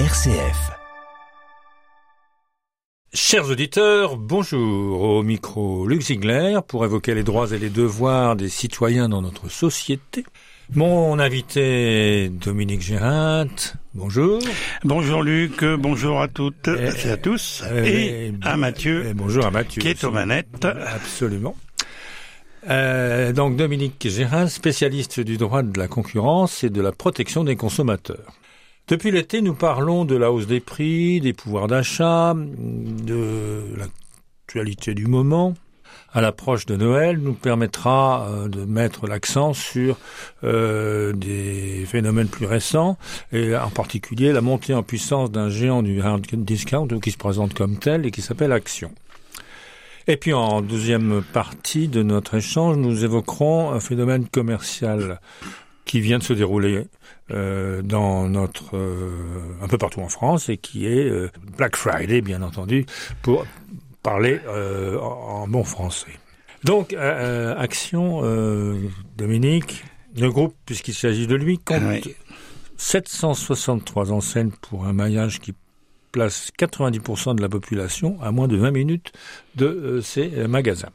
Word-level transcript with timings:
RCF. 0.00 0.72
Chers 3.12 3.48
auditeurs, 3.48 4.16
bonjour. 4.16 5.00
Au 5.00 5.22
micro 5.22 5.86
Luc 5.86 6.02
Ziegler 6.02 6.58
pour 6.66 6.84
évoquer 6.84 7.14
les 7.14 7.22
droits 7.22 7.52
et 7.52 7.58
les 7.58 7.70
devoirs 7.70 8.34
des 8.34 8.48
citoyens 8.48 9.08
dans 9.08 9.22
notre 9.22 9.48
société. 9.48 10.24
Mon 10.74 11.20
invité 11.20 12.28
Dominique 12.28 12.80
Gérin, 12.80 13.46
bonjour. 13.94 14.40
Bonjour 14.82 15.22
Luc, 15.22 15.64
bonjour 15.64 16.20
à 16.20 16.26
toutes 16.26 16.66
et, 16.66 17.08
à 17.08 17.16
tous. 17.16 17.62
Et, 17.72 18.32
à 18.42 18.56
Mathieu. 18.56 19.12
bonjour 19.14 19.46
à 19.46 19.52
Mathieu. 19.52 19.80
Qui 19.80 19.88
est 19.90 20.02
aux 20.02 20.10
manettes. 20.10 20.64
Absolument. 20.64 21.54
Euh, 22.68 23.32
donc 23.32 23.54
Dominique 23.54 24.08
Gérin, 24.08 24.48
spécialiste 24.48 25.20
du 25.20 25.36
droit 25.36 25.62
de 25.62 25.78
la 25.78 25.86
concurrence 25.86 26.64
et 26.64 26.70
de 26.70 26.80
la 26.80 26.90
protection 26.90 27.44
des 27.44 27.54
consommateurs. 27.54 28.34
Depuis 28.86 29.10
l'été, 29.10 29.40
nous 29.40 29.54
parlons 29.54 30.04
de 30.04 30.14
la 30.14 30.30
hausse 30.30 30.46
des 30.46 30.60
prix, 30.60 31.18
des 31.18 31.32
pouvoirs 31.32 31.68
d'achat, 31.68 32.34
de 32.36 33.62
l'actualité 33.78 34.92
du 34.92 35.06
moment. 35.06 35.54
À 36.12 36.20
l'approche 36.20 36.66
de 36.66 36.76
Noël, 36.76 37.16
nous 37.18 37.32
permettra 37.32 38.28
euh, 38.28 38.48
de 38.48 38.66
mettre 38.66 39.06
l'accent 39.06 39.54
sur 39.54 39.96
euh, 40.44 41.14
des 41.14 41.86
phénomènes 41.86 42.28
plus 42.28 42.44
récents, 42.44 42.98
et 43.32 43.56
en 43.56 43.70
particulier 43.70 44.32
la 44.32 44.42
montée 44.42 44.74
en 44.74 44.82
puissance 44.82 45.30
d'un 45.30 45.48
géant 45.48 45.82
du 45.82 46.02
hard 46.02 46.26
discount 46.32 46.86
qui 47.00 47.10
se 47.10 47.16
présente 47.16 47.54
comme 47.54 47.78
tel 47.78 48.04
et 48.04 48.10
qui 48.10 48.20
s'appelle 48.20 48.52
Action. 48.52 48.92
Et 50.08 50.18
puis 50.18 50.34
en 50.34 50.60
deuxième 50.60 51.22
partie 51.32 51.88
de 51.88 52.02
notre 52.02 52.34
échange, 52.34 52.76
nous 52.76 53.02
évoquerons 53.02 53.72
un 53.72 53.80
phénomène 53.80 54.28
commercial 54.28 55.20
qui 55.86 56.00
vient 56.00 56.18
de 56.18 56.22
se 56.22 56.32
dérouler 56.32 56.86
euh, 57.30 57.80
dans 57.80 58.28
notre 58.28 58.76
euh, 58.76 59.56
un 59.62 59.66
peu 59.66 59.78
partout 59.78 60.00
en 60.00 60.10
France 60.10 60.50
et 60.50 60.58
qui 60.58 60.86
est 60.86 61.08
euh, 61.08 61.30
Black 61.56 61.74
Friday 61.74 62.20
bien 62.20 62.42
entendu 62.42 62.84
pour 63.22 63.46
parler 64.02 64.40
en, 65.00 65.48
bon 65.48 65.64
français. 65.64 66.18
Donc 66.64 66.92
Action 66.92 68.20
Dominique, 69.16 69.82
le 70.14 70.30
groupe 70.30 70.54
puisqu'il 70.66 70.92
s'agit 70.92 71.26
de 71.26 71.34
lui 71.34 71.56
compte 71.56 72.08
763 72.76 74.12
enseignes 74.12 74.52
pour 74.60 74.84
un 74.84 74.92
maillage 74.92 75.40
qui 75.40 75.54
place 76.12 76.50
90% 76.58 77.36
de 77.36 77.40
la 77.40 77.48
population 77.48 78.18
à 78.20 78.30
moins 78.32 78.48
de 78.48 78.58
20 78.58 78.70
minutes 78.72 79.12
de 79.54 80.02
ces 80.02 80.28
magasins. 80.46 80.92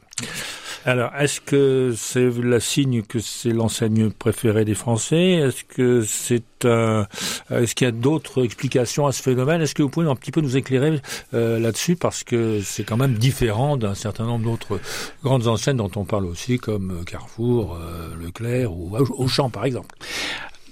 Alors, 0.86 1.14
est-ce 1.14 1.42
que 1.42 1.92
c'est 1.94 2.30
la 2.42 2.58
signe 2.58 3.02
que 3.02 3.18
c'est 3.18 3.50
l'enseigne 3.50 4.10
préférée 4.10 4.64
des 4.64 4.74
Français? 4.74 5.32
Est-ce 5.32 5.64
que 5.64 6.02
c'est 6.02 6.64
un... 6.64 7.06
est-ce 7.50 7.74
qu'il 7.74 7.84
y 7.84 7.88
a 7.88 7.92
d'autres 7.92 8.42
explications 8.44 9.06
à 9.06 9.12
ce 9.12 9.22
phénomène? 9.22 9.60
Est-ce 9.60 9.74
que 9.74 9.82
vous 9.82 9.90
pouvez 9.90 10.08
un 10.08 10.16
petit 10.16 10.30
peu 10.30 10.40
nous 10.40 10.56
éclairer 10.56 11.02
euh, 11.34 11.58
là-dessus? 11.58 11.96
Parce 11.96 12.24
que 12.24 12.60
c'est 12.62 12.84
quand 12.84 12.96
même 12.96 13.14
différent 13.14 13.76
d'un 13.76 13.94
certain 13.94 14.24
nombre 14.24 14.46
d'autres 14.46 14.80
grandes 15.22 15.48
enseignes 15.48 15.76
dont 15.76 15.90
on 15.96 16.06
parle 16.06 16.24
aussi 16.24 16.58
comme 16.58 17.04
Carrefour, 17.04 17.76
euh, 17.76 18.14
Leclerc 18.18 18.72
ou 18.72 18.96
Auchan 18.96 19.50
par 19.50 19.66
exemple. 19.66 19.94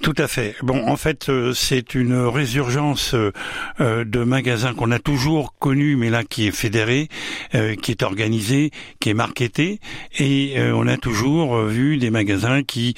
Tout 0.09 0.23
à 0.23 0.27
fait. 0.27 0.57
Bon, 0.63 0.89
en 0.89 0.97
fait, 0.97 1.29
euh, 1.29 1.53
c'est 1.53 1.95
une 1.95 2.15
résurgence 2.15 3.13
euh, 3.13 3.31
euh, 3.83 4.07
de 4.07 4.25
magasins 4.25 4.73
qu'on 4.73 4.91
a 4.91 4.99
toujours 4.99 5.53
connus, 5.59 5.97
mais 5.97 6.09
là 6.09 6.25
qui 6.25 6.47
est 6.47 6.51
fédéré, 6.51 7.11
qui 7.83 7.91
est 7.91 8.03
organisé, 8.03 8.71
qui 9.01 9.11
est 9.11 9.15
marketé, 9.15 9.81
et 10.19 10.57
on 10.73 10.87
a 10.87 10.97
toujours 10.97 11.59
vu 11.63 11.99
des 11.99 12.09
magasins 12.11 12.63
qui 12.63 12.95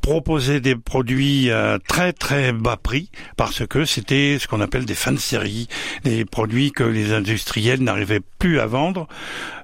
proposaient 0.00 0.60
des 0.60 0.74
produits 0.74 1.50
à 1.50 1.78
très 1.78 2.12
très 2.12 2.52
bas 2.52 2.76
prix 2.76 3.10
parce 3.36 3.66
que 3.66 3.84
c'était 3.84 4.38
ce 4.40 4.48
qu'on 4.48 4.60
appelle 4.60 4.84
des 4.84 4.94
fins 4.94 5.12
de 5.12 5.18
série, 5.18 5.68
des 6.04 6.24
produits 6.24 6.72
que 6.72 6.84
les 6.84 7.12
industriels 7.12 7.82
n'arrivaient 7.82 8.22
plus 8.38 8.58
à 8.58 8.66
vendre, 8.66 9.06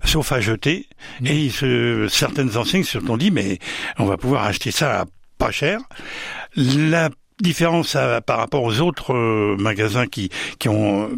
sauf 0.05 0.31
à 0.33 0.41
jeter. 0.41 0.87
Mmh. 1.21 1.27
Et 1.27 1.51
certaines 2.09 2.57
enseignes 2.57 2.85
se 2.85 3.01
sont 3.01 3.17
dit 3.17 3.31
mais 3.33 3.59
on 3.99 4.05
va 4.05 4.17
pouvoir 4.17 4.45
acheter 4.45 4.71
ça 4.71 5.03
à 5.03 5.05
pas 5.43 5.51
cher. 5.51 5.81
La 6.55 7.11
différence 7.43 7.97
par 8.27 8.39
rapport 8.39 8.63
aux 8.63 8.81
autres 8.81 9.13
euh, 9.13 9.57
magasins 9.59 10.07
qui 10.07 10.31
qui 10.59 10.69
ont 10.69 11.11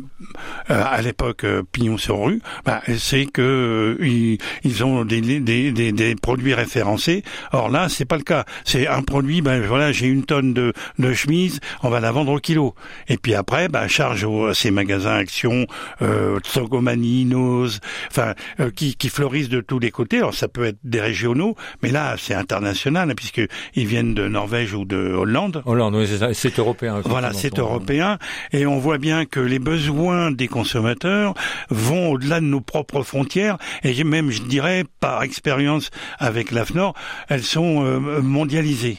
euh, 0.70 0.82
à 0.82 1.02
l'époque 1.02 1.44
euh, 1.44 1.62
pignon 1.70 1.98
sur 1.98 2.24
rue, 2.24 2.40
bah, 2.64 2.80
c'est 2.96 3.26
que 3.26 3.98
ils, 4.00 4.84
ont 4.84 5.04
des, 5.04 5.20
des, 5.20 5.72
des, 5.72 5.92
des, 5.92 6.14
produits 6.14 6.54
référencés. 6.54 7.22
Or 7.52 7.68
là, 7.68 7.88
c'est 7.88 8.04
pas 8.04 8.16
le 8.16 8.22
cas. 8.22 8.44
C'est 8.64 8.86
un 8.86 9.02
produit, 9.02 9.42
ben 9.42 9.60
voilà, 9.62 9.92
j'ai 9.92 10.06
une 10.06 10.24
tonne 10.24 10.54
de, 10.54 10.72
de 10.98 11.12
chemises, 11.12 11.60
on 11.82 11.90
va 11.90 12.00
la 12.00 12.12
vendre 12.12 12.32
au 12.32 12.38
kilo. 12.38 12.74
Et 13.08 13.18
puis 13.18 13.34
après, 13.34 13.68
ben, 13.68 13.86
charge 13.88 14.24
aux, 14.24 14.54
ces 14.54 14.70
magasins 14.70 15.14
Action, 15.14 15.66
euh, 16.02 16.40
Tsogomani, 16.40 17.24
Nose, 17.26 17.80
enfin 18.10 18.34
qui, 18.74 18.94
qui 18.96 19.08
fleurissent 19.08 19.48
de 19.48 19.60
tous 19.60 19.78
les 19.78 19.90
côtés. 19.90 20.18
Alors 20.18 20.34
ça 20.34 20.48
peut 20.48 20.64
être 20.64 20.78
des 20.82 21.00
régionaux, 21.00 21.56
mais 21.82 21.90
là 21.90 22.16
c'est 22.18 22.34
international 22.34 23.14
puisque 23.14 23.42
ils 23.74 23.86
viennent 23.86 24.14
de 24.14 24.28
Norvège 24.28 24.74
ou 24.74 24.84
de 24.84 24.96
Hollande. 24.96 25.62
Hollande, 25.66 25.94
oui, 25.96 26.06
c'est 26.32 26.58
européen. 26.58 27.00
Voilà, 27.04 27.32
c'est 27.32 27.58
européen. 27.58 28.18
Et 28.52 28.66
on 28.66 28.78
voit 28.78 28.98
bien 28.98 29.24
que 29.24 29.40
les 29.40 29.58
besoins 29.58 30.30
des 30.30 30.48
consommateurs 30.48 31.34
vont 31.70 32.10
au-delà 32.12 32.40
de 32.40 32.46
nos 32.46 32.60
propres 32.60 33.02
frontières. 33.02 33.58
Et 33.82 34.04
même, 34.04 34.30
je 34.30 34.42
dirais, 34.42 34.84
par 35.00 35.22
expérience 35.22 35.90
avec 36.18 36.50
l'AFNOR, 36.50 36.94
elles 37.28 37.42
sont 37.42 37.84
euh, 37.84 38.20
mondialisées. 38.20 38.98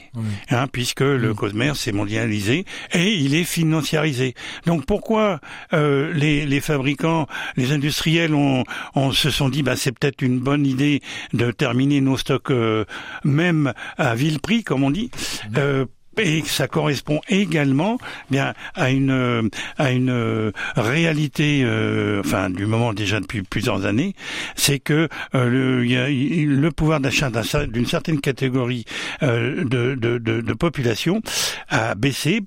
Hein, 0.49 0.67
puisque 0.71 1.01
le 1.01 1.33
commerce 1.33 1.87
est 1.87 1.91
mondialisé 1.91 2.65
et 2.93 3.13
il 3.13 3.35
est 3.35 3.43
financiarisé. 3.43 4.33
Donc 4.65 4.85
pourquoi 4.85 5.39
euh, 5.73 6.13
les, 6.13 6.45
les, 6.45 6.61
fabricants, 6.61 7.27
les 7.57 7.71
industriels 7.71 8.33
ont, 8.33 8.63
on 8.95 9.11
se 9.11 9.29
sont 9.29 9.49
dit, 9.49 9.63
bah, 9.63 9.75
c'est 9.75 9.91
peut-être 9.91 10.21
une 10.21 10.39
bonne 10.39 10.65
idée 10.65 11.01
de 11.33 11.51
terminer 11.51 12.01
nos 12.01 12.17
stocks 12.17 12.51
euh, 12.51 12.85
même 13.23 13.73
à 13.97 14.15
vil 14.15 14.39
prix, 14.39 14.63
comme 14.63 14.83
on 14.83 14.91
dit, 14.91 15.11
euh, 15.57 15.85
et 16.17 16.43
ça 16.45 16.67
correspond 16.67 17.21
également 17.29 17.97
bien 18.29 18.53
à 18.73 18.91
une 18.91 19.49
à 19.77 19.91
une 19.91 20.09
euh, 20.09 20.51
réalité 20.75 21.61
euh, 21.63 22.21
enfin 22.23 22.49
du 22.49 22.65
moment 22.65 22.93
déjà 22.93 23.19
depuis 23.19 23.43
plusieurs 23.43 23.85
années. 23.85 24.15
C'est 24.55 24.79
que 24.79 25.09
euh, 25.33 25.49
le, 25.49 25.85
y 25.85 25.97
a, 25.97 26.07
le 26.09 26.69
pouvoir 26.71 26.99
d'achat 26.99 27.29
d'une 27.67 27.85
certaine 27.85 28.19
catégorie 28.19 28.85
de, 29.21 29.63
de, 29.63 30.17
de, 30.17 30.41
de 30.41 30.53
population 30.53 31.21
a 31.69 31.95
baissé 31.95 32.41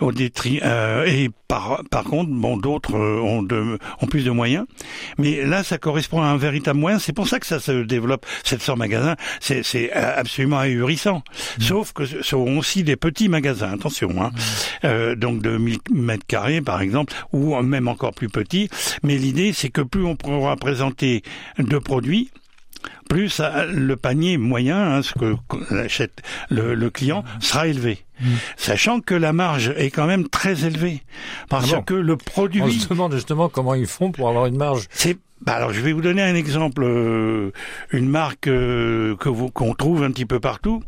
au 0.00 0.12
détri 0.12 0.60
euh, 0.62 1.04
et 1.06 1.30
par 1.48 1.82
par 1.90 2.04
contre 2.04 2.30
bon 2.30 2.56
d'autres 2.56 2.96
euh, 2.96 3.20
ont 3.20 3.42
de, 3.42 3.78
ont 4.00 4.06
plus 4.06 4.24
de 4.24 4.30
moyens 4.30 4.66
mais 5.18 5.44
là 5.44 5.62
ça 5.62 5.78
correspond 5.78 6.22
à 6.22 6.26
un 6.26 6.36
véritable 6.36 6.78
moyen 6.78 6.98
c'est 6.98 7.12
pour 7.12 7.28
ça 7.28 7.38
que 7.40 7.46
ça 7.46 7.60
se 7.60 7.82
développe 7.82 8.26
700 8.44 8.76
magasins 8.76 9.16
c'est 9.40 9.62
c'est 9.62 9.92
absolument 9.92 10.58
ahurissant 10.58 11.22
mmh. 11.58 11.62
sauf 11.62 11.92
que 11.92 12.04
ce 12.04 12.22
sont 12.22 12.56
aussi 12.56 12.82
des 12.82 12.96
petits 12.96 13.28
magasins 13.28 13.72
attention 13.72 14.10
hein. 14.20 14.30
Mmh. 14.34 14.86
euh, 14.86 15.14
donc 15.14 15.42
de 15.42 15.56
1000 15.56 15.78
mètres 15.92 16.26
carrés 16.26 16.60
par 16.60 16.80
exemple 16.80 17.12
ou 17.32 17.54
même 17.62 17.88
encore 17.88 18.14
plus 18.14 18.28
petits 18.28 18.68
mais 19.02 19.16
l'idée 19.16 19.52
c'est 19.52 19.70
que 19.70 19.80
plus 19.80 20.04
on 20.04 20.16
pourra 20.16 20.56
présenter 20.56 21.22
de 21.58 21.78
produits 21.78 22.30
plus 23.08 23.40
le 23.40 23.96
panier 23.96 24.38
moyen, 24.38 24.96
hein, 24.96 25.02
ce 25.02 25.12
que 25.14 25.36
achète 25.74 26.22
le, 26.50 26.88
client, 26.90 27.24
sera 27.40 27.68
élevé. 27.68 28.04
Mm. 28.20 28.26
Sachant 28.56 29.00
que 29.00 29.14
la 29.14 29.32
marge 29.32 29.72
est 29.76 29.90
quand 29.90 30.06
même 30.06 30.28
très 30.28 30.64
élevée. 30.64 31.02
Parce 31.48 31.72
ah 31.72 31.82
que 31.82 31.94
le 31.94 32.16
produit... 32.16 32.62
On 32.62 32.70
se 32.70 32.88
demande 32.88 33.14
justement 33.14 33.48
comment 33.48 33.74
ils 33.74 33.86
font 33.86 34.12
pour 34.12 34.28
avoir 34.28 34.46
une 34.46 34.56
marge. 34.56 34.86
C'est 34.90 35.18
bah 35.44 35.54
alors 35.54 35.72
je 35.72 35.80
vais 35.80 35.92
vous 35.92 36.00
donner 36.00 36.22
un 36.22 36.34
exemple, 36.34 36.84
euh, 36.84 37.50
une 37.90 38.08
marque 38.08 38.46
euh, 38.46 39.14
que 39.16 39.28
vous 39.28 39.50
qu'on 39.50 39.74
trouve 39.74 40.02
un 40.02 40.10
petit 40.10 40.24
peu 40.24 40.40
partout 40.40 40.82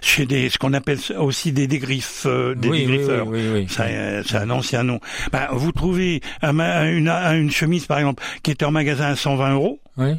chez 0.00 0.26
des 0.26 0.48
ce 0.48 0.58
qu'on 0.58 0.72
appelle 0.72 0.98
aussi 1.18 1.52
des 1.52 1.66
dégriffes 1.66 2.24
euh, 2.24 2.54
des 2.54 2.70
dégriffeurs. 2.70 3.26
c'est 3.68 4.36
un 4.36 4.50
ancien 4.50 4.84
nom. 4.84 5.00
Bah, 5.32 5.48
vous 5.52 5.72
trouvez 5.72 6.20
une, 6.42 7.08
une, 7.08 7.50
chemise 7.50 7.86
par 7.86 7.98
exemple 7.98 8.22
qui 8.42 8.50
est 8.50 8.62
en 8.62 8.70
magasin 8.70 9.06
à 9.06 9.16
120 9.16 9.52
euros. 9.52 9.80
Oui 9.98 10.14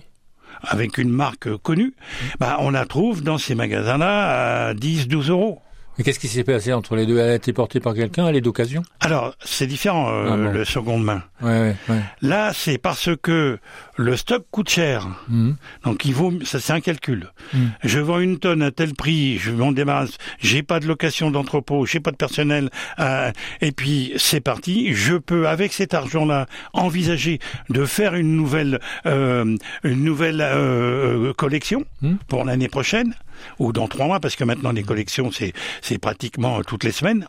avec 0.63 0.97
une 0.97 1.09
marque 1.09 1.55
connue, 1.57 1.93
bah, 2.39 2.57
on 2.59 2.69
la 2.69 2.85
trouve 2.85 3.23
dans 3.23 3.37
ces 3.37 3.55
magasins-là 3.55 4.67
à 4.67 4.73
10, 4.73 5.07
12 5.07 5.29
euros. 5.29 5.61
Mais 5.97 6.03
qu'est-ce 6.03 6.19
qui 6.19 6.27
s'est 6.27 6.43
passé 6.43 6.73
entre 6.73 6.95
les 6.95 7.05
deux? 7.05 7.19
Elle 7.19 7.29
a 7.29 7.35
été 7.35 7.53
portée 7.53 7.79
par 7.79 7.93
quelqu'un 7.93 8.27
Elle 8.27 8.35
est 8.35 8.41
d'occasion? 8.41 8.83
Alors, 8.99 9.35
c'est 9.43 9.67
différent, 9.67 10.09
euh, 10.09 10.29
ah 10.31 10.53
le 10.53 10.65
seconde 10.65 11.03
main. 11.03 11.23
Ouais, 11.41 11.75
ouais, 11.89 11.95
Là, 12.21 12.51
c'est 12.53 12.77
parce 12.77 13.09
que 13.21 13.59
le 13.97 14.17
stock 14.17 14.45
coûte 14.49 14.69
cher. 14.69 15.07
Mhm. 15.29 15.55
Donc, 15.83 16.05
il 16.05 16.13
vaut, 16.13 16.33
ça 16.43 16.59
c'est 16.59 16.73
un 16.73 16.81
calcul. 16.81 17.31
Mhm. 17.53 17.71
Je 17.83 17.99
vends 17.99 18.19
une 18.19 18.39
tonne 18.39 18.63
à 18.63 18.71
tel 18.71 18.93
prix, 18.93 19.37
je 19.37 19.51
m'en 19.51 19.71
débarrasse, 19.71 20.17
j'ai 20.39 20.63
pas 20.63 20.79
de 20.79 20.87
location 20.87 21.29
d'entrepôt, 21.29 21.85
j'ai 21.85 21.99
pas 21.99 22.11
de 22.11 22.15
personnel, 22.15 22.69
euh, 22.99 23.31
et 23.61 23.71
puis 23.71 24.13
c'est 24.17 24.41
parti. 24.41 24.93
Je 24.93 25.15
peux, 25.15 25.47
avec 25.47 25.73
cet 25.73 25.93
argent-là, 25.93 26.47
envisager 26.73 27.39
de 27.69 27.85
faire 27.85 28.15
une 28.15 28.35
nouvelle, 28.35 28.79
euh, 29.05 29.55
une 29.83 30.03
nouvelle 30.03 30.41
euh, 30.41 31.33
collection 31.33 31.85
mhm. 32.01 32.17
pour 32.27 32.45
l'année 32.45 32.69
prochaine 32.69 33.13
ou 33.59 33.71
dans 33.71 33.87
trois 33.87 34.07
mois, 34.07 34.19
parce 34.19 34.35
que 34.35 34.43
maintenant 34.43 34.71
les 34.71 34.83
collections 34.83 35.31
c'est 35.31 35.53
c'est 35.81 35.97
pratiquement 35.97 36.61
toutes 36.63 36.83
les 36.83 36.91
semaines, 36.91 37.27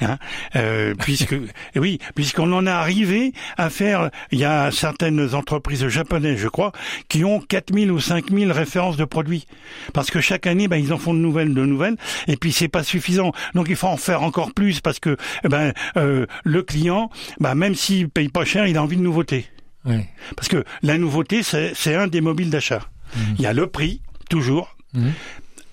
hein, 0.00 0.18
euh, 0.56 0.94
puisque 0.98 1.34
oui, 1.76 1.98
puisqu'on 2.14 2.52
en 2.52 2.66
est 2.66 2.70
arrivé 2.70 3.32
à 3.56 3.70
faire, 3.70 4.10
il 4.30 4.38
y 4.38 4.44
a 4.44 4.70
certaines 4.70 5.34
entreprises 5.34 5.86
japonaises, 5.88 6.38
je 6.38 6.48
crois, 6.48 6.72
qui 7.08 7.24
ont 7.24 7.40
4000 7.40 7.90
ou 7.90 8.00
5000 8.00 8.52
références 8.52 8.96
de 8.96 9.04
produits, 9.04 9.46
parce 9.92 10.10
que 10.10 10.20
chaque 10.20 10.46
année, 10.46 10.68
ben, 10.68 10.76
ils 10.76 10.92
en 10.92 10.98
font 10.98 11.14
de 11.14 11.18
nouvelles, 11.18 11.54
de 11.54 11.64
nouvelles, 11.64 11.96
et 12.26 12.36
puis 12.36 12.52
c'est 12.52 12.68
pas 12.68 12.82
suffisant, 12.82 13.32
donc 13.54 13.66
il 13.68 13.76
faut 13.76 13.88
en 13.88 13.96
faire 13.96 14.22
encore 14.22 14.52
plus, 14.52 14.80
parce 14.80 14.98
que 14.98 15.16
ben 15.44 15.72
euh, 15.96 16.26
le 16.44 16.62
client, 16.62 17.10
ben, 17.40 17.54
même 17.54 17.74
s'il 17.74 18.08
paye 18.08 18.28
pas 18.28 18.44
cher, 18.44 18.66
il 18.66 18.76
a 18.76 18.82
envie 18.82 18.96
de 18.96 19.02
nouveautés. 19.02 19.46
Oui. 19.84 20.00
Parce 20.34 20.48
que 20.48 20.64
la 20.82 20.98
nouveauté, 20.98 21.42
c'est 21.42 21.94
un 21.94 22.08
des 22.08 22.20
mobiles 22.20 22.50
d'achat. 22.50 22.80
Mmh. 23.14 23.20
Il 23.38 23.42
y 23.42 23.46
a 23.46 23.52
le 23.52 23.68
prix, 23.68 24.02
toujours, 24.28 24.76
mmh 24.94 25.10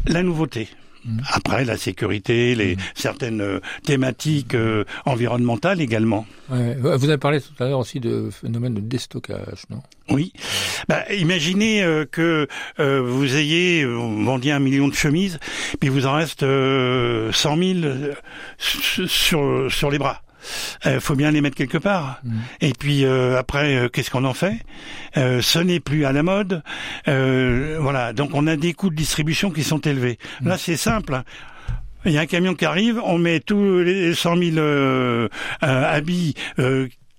la 0.05 0.23
nouveauté. 0.23 0.69
Mm. 1.05 1.19
Après, 1.31 1.65
la 1.65 1.77
sécurité, 1.77 2.55
les 2.55 2.75
mm. 2.75 2.79
certaines 2.95 3.41
euh, 3.41 3.59
thématiques 3.83 4.55
euh, 4.55 4.85
environnementales 5.05 5.81
également. 5.81 6.25
Vous 6.49 6.87
avez 6.87 7.17
parlé 7.17 7.41
tout 7.41 7.63
à 7.63 7.67
l'heure 7.67 7.79
aussi 7.79 7.99
de 7.99 8.29
phénomène 8.29 8.75
de 8.75 8.81
déstockage, 8.81 9.63
non? 9.69 9.81
Oui. 10.09 10.33
Bah, 10.87 11.03
imaginez 11.13 11.81
euh, 11.81 12.05
que 12.05 12.47
vous 12.77 13.35
ayez 13.35 13.85
vendu 13.85 14.51
un 14.51 14.59
million 14.59 14.87
de 14.87 14.93
chemises, 14.93 15.39
puis 15.79 15.89
vous 15.89 16.05
en 16.05 16.13
reste 16.13 16.41
100 16.41 17.31
000 17.31 17.79
sur, 18.57 19.71
sur 19.71 19.91
les 19.91 19.97
bras. 19.97 20.22
Il 20.85 20.91
euh, 20.91 20.99
faut 20.99 21.15
bien 21.15 21.31
les 21.31 21.41
mettre 21.41 21.55
quelque 21.55 21.77
part. 21.77 22.19
Mm. 22.23 22.37
Et 22.61 22.73
puis 22.73 23.05
euh, 23.05 23.37
après, 23.37 23.75
euh, 23.75 23.89
qu'est-ce 23.89 24.09
qu'on 24.09 24.25
en 24.25 24.33
fait? 24.33 24.57
Ce 25.15 25.59
n'est 25.59 25.79
plus 25.79 26.05
à 26.05 26.11
la 26.11 26.23
mode. 26.23 26.63
voilà, 27.05 28.13
donc 28.13 28.31
on 28.33 28.47
a 28.47 28.55
des 28.55 28.73
coûts 28.73 28.89
de 28.89 28.95
distribution 28.95 29.51
qui 29.51 29.63
sont 29.63 29.79
élevés. 29.79 30.17
Mm. 30.41 30.47
Là, 30.49 30.57
c'est 30.57 30.77
simple. 30.77 31.15
Hein. 31.15 31.23
Il 32.05 32.11
y 32.11 32.17
a 32.17 32.21
un 32.21 32.25
camion 32.25 32.53
qui 32.53 32.65
arrive, 32.65 32.99
on 33.03 33.17
met 33.17 33.39
tous 33.39 33.79
les 33.79 34.13
100 34.13 34.35
000 34.35 35.27
habits 35.61 36.33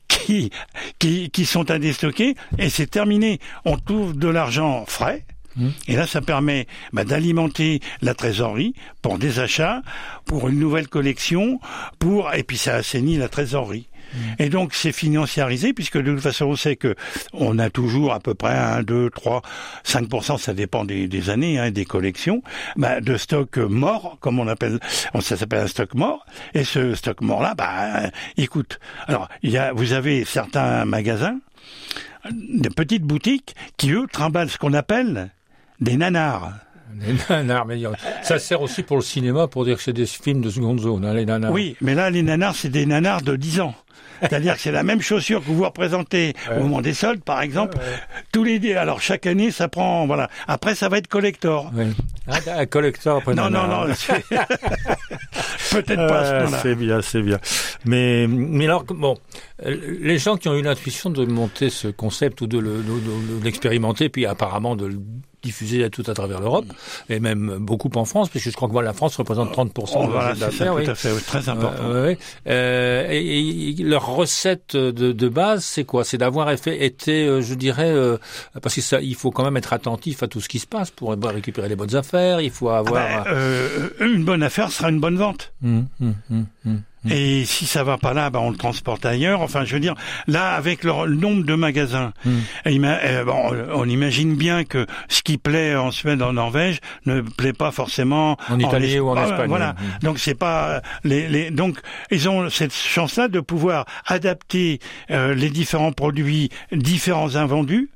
qui, 0.09 0.51
qui, 0.99 1.31
qui 1.31 1.47
sont 1.47 1.71
à 1.71 1.79
déstocker 1.79 2.35
et 2.59 2.69
c'est 2.69 2.87
terminé. 2.87 3.41
On 3.65 3.79
trouve 3.79 4.19
de 4.19 4.29
l'argent 4.29 4.85
frais 4.87 5.25
Mmh. 5.57 5.69
Et 5.89 5.97
là, 5.97 6.07
ça 6.07 6.21
permet 6.21 6.67
bah, 6.93 7.05
d'alimenter 7.05 7.81
la 8.03 8.15
trésorerie 8.15 8.75
pour 9.03 9.19
des 9.19 9.39
achats, 9.39 9.83
pour 10.25 10.49
une 10.49 10.59
nouvelle 10.59 10.89
collection, 10.89 11.61
pour 11.99 12.33
et 12.35 12.43
puis 12.43 12.57
ça 12.57 12.75
assainit 12.77 13.17
la 13.17 13.29
trésorerie. 13.29 13.89
Mmh. 14.13 14.19
Et 14.39 14.49
donc 14.49 14.75
c'est 14.75 14.93
financiarisé 14.93 15.73
puisque 15.73 15.99
de 15.99 16.13
toute 16.13 16.23
façon 16.23 16.47
on 16.47 16.57
sait 16.57 16.77
que 16.77 16.95
on 17.33 17.59
a 17.59 17.71
toujours 17.71 18.13
à 18.13 18.21
peu 18.21 18.35
près 18.35 18.55
1, 18.55 18.83
2, 18.83 19.11
3, 19.11 19.43
5%, 19.85 20.39
ça 20.39 20.55
dépend 20.55 20.85
des, 20.85 21.09
des 21.09 21.31
années, 21.31 21.59
hein, 21.59 21.71
des 21.71 21.85
collections, 21.85 22.43
bah, 22.77 23.01
de 23.01 23.17
stock 23.17 23.57
mort, 23.57 24.19
comme 24.21 24.39
on 24.39 24.47
appelle, 24.47 24.79
ça 25.21 25.37
s'appelle 25.37 25.61
un 25.61 25.69
stock 25.69 25.95
mort. 25.95 26.27
Et 26.53 26.65
ce 26.65 26.95
stock 26.95 27.21
mort 27.23 27.43
là, 27.43 27.55
bah, 27.55 28.11
écoute, 28.37 28.79
alors 29.07 29.29
il 29.43 29.51
y 29.51 29.59
a, 29.59 29.73
vous 29.73 29.93
avez 29.93 30.25
certains 30.25 30.85
magasins, 30.85 31.39
des 32.31 32.71
petites 32.71 33.03
boutiques 33.03 33.55
qui 33.77 33.91
eux 33.93 34.07
trimballent 34.11 34.51
ce 34.51 34.59
qu'on 34.59 34.73
appelle 34.73 35.31
des 35.81 35.97
nanars. 35.97 36.53
Des 36.95 37.15
nanars, 37.29 37.67
mais 37.67 37.83
ça 38.23 38.39
sert 38.39 38.63
aussi 38.63 38.83
pour 38.83 38.97
le 38.97 39.03
cinéma 39.03 39.49
pour 39.49 39.65
dire 39.65 39.77
que 39.77 39.83
c'est 39.83 39.93
des 39.93 40.07
films 40.07 40.41
de 40.41 40.51
seconde 40.51 40.81
zone, 40.81 41.05
hein, 41.05 41.15
les 41.15 41.27
nanars. 41.27 41.53
Oui, 41.53 41.77
mais 41.81 41.95
là, 41.95 42.11
les 42.11 42.23
nanars, 42.23 42.55
c'est 42.55 42.69
des 42.69 42.87
nanars 42.87 43.23
de 43.23 43.37
10 43.37 43.61
ans. 43.61 43.75
C'est-à-dire 44.21 44.55
que 44.55 44.61
c'est 44.61 44.73
la 44.73 44.83
même 44.83 45.01
chaussure 45.01 45.41
que 45.41 45.47
vous 45.47 45.65
représentez 45.65 46.35
au 46.57 46.61
moment 46.61 46.81
des 46.81 46.95
soldes, 46.95 47.23
par 47.23 47.43
exemple. 47.43 47.79
Tous 48.33 48.45
les 48.45 48.75
alors 48.75 49.01
chaque 49.01 49.27
année, 49.27 49.51
ça 49.51 49.69
prend 49.69 50.07
voilà. 50.07 50.31
Après, 50.47 50.75
ça 50.75 50.89
va 50.89 50.99
être 50.99 51.09
collector. 51.09 51.71
Oui. 51.75 51.85
Ah, 52.27 52.67
collector 52.67 53.19
après. 53.19 53.35
Non, 53.35 53.51
non, 53.51 53.67
non. 53.67 53.87
Peut-être 55.71 56.07
pas. 56.07 56.25
Euh, 56.25 56.47
c'est 56.63 56.75
bien, 56.75 57.03
c'est 57.03 57.23
bien. 57.23 57.39
Mais 57.85 58.27
mais 58.29 58.65
alors 58.65 58.85
bon, 58.85 59.17
les 59.65 60.19
gens 60.19 60.37
qui 60.37 60.49
ont 60.49 60.55
eu 60.55 60.63
l'intuition 60.63 61.11
de 61.11 61.25
monter 61.27 61.69
ce 61.69 61.89
concept 61.89 62.41
ou 62.41 62.47
de 62.47 62.63
l'expérimenter, 63.43 64.09
puis 64.09 64.25
apparemment 64.27 64.77
de 64.77 64.87
le 64.87 65.01
diffusé 65.45 65.89
tout 65.91 66.05
à 66.07 66.15
travers 66.15 66.41
l'Europe, 66.41 66.67
et 67.09 67.21
même 67.21 67.59
beaucoup 67.61 67.91
en 67.95 68.05
France, 68.05 68.29
puisque 68.29 68.51
je 68.51 68.57
crois 68.57 68.69
que 68.69 68.73
voilà, 68.73 68.89
la 68.89 68.95
France 68.95 69.17
représente 69.17 69.55
30% 69.55 69.71
oh, 69.97 70.07
voilà, 70.11 70.35
d'affaires. 70.35 70.75
Oui. 70.75 70.85
Tout 70.85 70.91
à 70.91 70.95
fait, 70.95 71.15
très 71.27 71.49
important. 71.49 71.83
Euh, 71.85 72.15
euh, 72.49 73.07
et, 73.11 73.75
leur 73.79 74.07
recette 74.07 74.77
de, 74.77 75.13
de 75.13 75.29
base, 75.29 75.65
c'est 75.65 75.85
quoi? 75.85 76.05
C'est 76.05 76.19
d'avoir 76.19 76.51
été, 76.51 77.27
euh, 77.27 77.41
je 77.41 77.55
dirais, 77.55 77.91
euh, 77.91 78.17
parce 78.63 78.75
que 78.75 78.81
ça, 78.81 79.01
il 79.01 79.15
faut 79.15 79.31
quand 79.31 79.45
même 79.45 79.57
être 79.57 79.73
attentif 79.73 80.23
à 80.23 80.29
tout 80.29 80.41
ce 80.41 80.49
qui 80.49 80.59
se 80.59 80.67
passe 80.67 80.91
pour 80.91 81.11
récupérer 81.11 81.69
les 81.69 81.77
bonnes 81.77 81.95
affaires. 81.95 82.41
Il 82.41 82.51
faut 82.51 82.71
avoir 82.71 83.03
ah 83.03 83.25
ben, 83.25 83.91
une 84.01 84.25
bonne 84.25 84.43
affaire 84.43 84.71
sera 84.71 84.91
une 84.91 85.01
bonne 85.01 85.17
vente. 85.17 85.53
Hum, 85.63 85.87
hum, 86.01 86.15
hum, 86.65 86.83
Mm. 87.05 87.13
Et 87.13 87.45
si 87.45 87.67
ça 87.67 87.85
va 87.85 87.99
pas 87.99 88.15
là, 88.15 88.31
bah 88.31 88.41
on 88.41 88.51
le 88.51 88.57
transporte 88.57 89.05
ailleurs. 89.07 89.41
Enfin, 89.41 89.65
je 89.65 89.75
veux 89.75 89.81
dire, 89.81 89.95
là, 90.27 90.53
avec 90.53 90.85
le, 90.85 90.93
nombre 91.15 91.45
de 91.45 91.55
magasins, 91.55 92.13
mm. 92.25 93.25
bon, 93.25 93.53
on 93.75 93.89
imagine 93.89 94.35
bien 94.35 94.65
que 94.65 94.87
ce 95.09 95.23
qui 95.23 95.39
plaît 95.39 95.77
en 95.77 95.91
Suède, 95.91 96.23
en 96.23 96.33
Norvège, 96.33 96.81
ne 97.07 97.21
plaît 97.21 97.53
pas 97.53 97.71
forcément 97.71 98.37
en 98.49 98.59
Italie 98.59 98.99
ou 98.99 99.11
en 99.11 99.23
Espagne. 99.23 99.49
Voilà. 99.49 99.75
Donc 100.03 100.19
c'est 100.19 100.35
pas 100.35 100.83
les, 101.05 101.29
les, 101.29 101.51
donc 101.51 101.79
ils 102.11 102.29
ont 102.29 102.49
cette 102.51 102.75
chance-là 102.75 103.29
de 103.29 103.41
pouvoir 103.41 103.87
adapter 104.07 104.81
euh, 105.11 105.35
les 105.35 105.51
différents 105.51 105.93
produits, 105.93 106.51
différents 106.73 107.37
invendus 107.37 107.91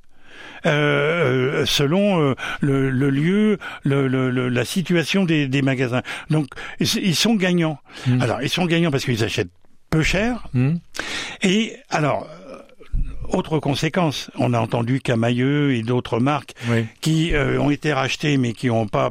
euh, 0.67 1.65
selon 1.67 2.21
euh, 2.21 2.35
le, 2.61 2.91
lieu, 3.11 3.59
le, 3.85 4.29
la 4.49 4.65
situation 4.65 5.25
des, 5.25 5.63
magasins. 5.63 6.03
Donc 6.31 6.47
ils 6.81 7.17
sont 7.17 7.35
gagnants. 7.35 7.79
Mmh. 8.07 8.23
Alors 8.23 8.43
ils 8.43 8.49
sont 8.49 8.67
gagnants 8.67 8.91
parce 8.91 9.05
qu'ils 9.05 9.25
achètent 9.25 9.51
peu 9.91 10.03
cher. 10.03 10.49
Mmh. 10.55 10.77
Et 11.43 11.77
alors 11.91 12.29
autre 13.29 13.59
conséquence, 13.59 14.31
on 14.37 14.55
a 14.55 14.61
entendu 14.61 15.01
Camailleux 15.01 15.75
et 15.75 15.83
d'autres 15.83 16.21
marques 16.21 16.55
qui 17.01 17.35
euh, 17.35 17.61
ont 17.61 17.71
été 17.71 17.93
rachetées 17.93 18.37
mais 18.37 18.53
qui 18.53 18.69
n'ont 18.69 18.87
pas 18.87 19.11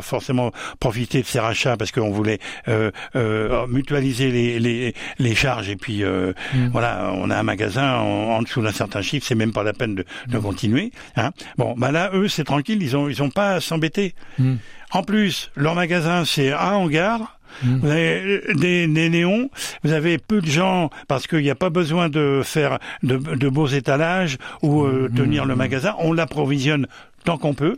forcément 0.00 0.52
profité 0.80 1.22
de 1.22 1.26
ces 1.26 1.40
rachats 1.40 1.76
parce 1.76 1.92
qu'on 1.92 2.10
voulait 2.10 2.38
euh, 2.68 2.90
euh, 3.16 3.66
mutualiser 3.66 4.30
les, 4.30 4.58
les, 4.58 4.94
les, 5.18 5.34
charges 5.34 5.68
et 5.68 5.76
puis 5.76 6.02
mm. 6.02 6.34
voilà, 6.72 7.12
on 7.14 7.30
a 7.30 7.36
un 7.36 7.42
magasin 7.42 7.96
en, 7.96 8.42
dessous 8.42 8.62
d'un 8.62 8.72
certain 8.72 9.02
chiffre, 9.02 9.26
c'est 9.26 9.34
même 9.34 9.52
pas 9.52 9.62
la 9.62 9.72
peine 9.72 9.94
de, 9.94 10.04
de 10.28 10.38
mm. 10.38 10.42
continuer. 10.42 10.92
Hein. 11.16 11.30
Bon, 11.56 11.74
bah 11.76 11.92
là, 11.92 12.10
eux, 12.12 12.28
c'est 12.28 12.44
tranquille, 12.44 12.82
ils 12.82 12.96
ont 12.96 13.08
ils 13.08 13.22
ont 13.22 13.30
pas 13.30 13.54
à 13.54 13.60
s'embêter. 13.60 14.14
Mm. 14.38 14.54
En 14.90 15.02
plus, 15.02 15.50
leur 15.56 15.74
magasin, 15.74 16.24
c'est 16.24 16.52
un 16.52 16.72
hangar 16.74 17.38
Mmh. 17.62 17.76
Vous 17.76 17.88
avez 17.88 18.40
des, 18.54 18.86
des, 18.86 19.08
néons, 19.08 19.50
vous 19.82 19.92
avez 19.92 20.18
peu 20.18 20.40
de 20.40 20.46
gens 20.46 20.90
parce 21.08 21.26
qu'il 21.26 21.40
n'y 21.40 21.50
a 21.50 21.54
pas 21.54 21.70
besoin 21.70 22.08
de 22.08 22.42
faire 22.44 22.78
de, 23.02 23.16
de 23.16 23.48
beaux 23.48 23.66
étalages 23.66 24.38
ou 24.62 24.84
euh, 24.84 25.08
mmh. 25.08 25.14
tenir 25.14 25.44
le 25.44 25.56
magasin. 25.56 25.94
On 25.98 26.12
l'approvisionne 26.12 26.86
tant 27.24 27.38
qu'on 27.38 27.54
peut. 27.54 27.76